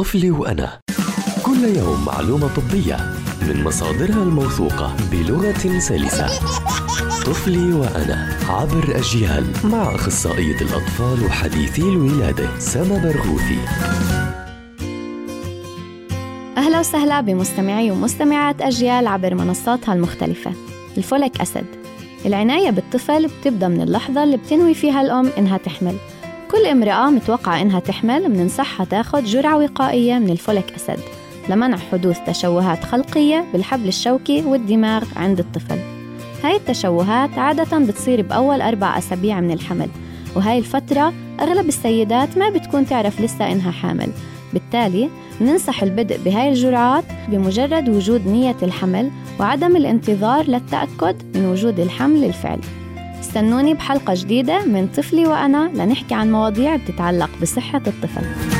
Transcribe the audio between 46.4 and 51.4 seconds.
الجرعات بمجرد وجود نية الحمل وعدم الانتظار للتأكد